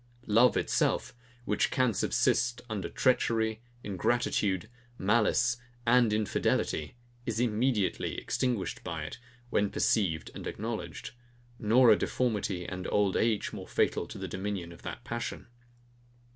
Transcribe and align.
Love 0.25 0.57
itself, 0.57 1.13
which 1.45 1.69
can 1.69 1.93
subsist 1.93 2.63
under 2.71 2.89
treachery, 2.89 3.61
ingratitude, 3.83 4.67
malice, 4.97 5.57
and 5.85 6.11
infidelity, 6.11 6.95
is 7.27 7.39
immediately 7.39 8.17
extinguished 8.17 8.83
by 8.83 9.03
it, 9.03 9.19
when 9.51 9.69
perceived 9.69 10.31
and 10.33 10.47
acknowledged; 10.47 11.11
nor 11.59 11.91
are 11.91 11.95
deformity 11.95 12.65
and 12.65 12.87
old 12.87 13.15
age 13.15 13.53
more 13.53 13.67
fatal 13.67 14.07
to 14.07 14.17
the 14.17 14.27
dominion 14.27 14.71
of 14.71 14.81
that 14.81 15.03
passion. 15.03 15.45